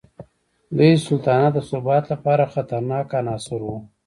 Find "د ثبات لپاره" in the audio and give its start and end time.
1.55-2.51